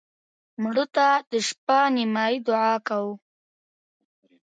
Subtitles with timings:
[0.61, 3.13] مړه ته د شپه نیمایي دعا کوو